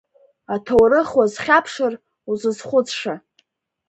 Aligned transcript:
Аҭоурых 0.53 1.09
уазхьаԥшыр, 1.17 1.93
узызхәыцша… 2.31 3.13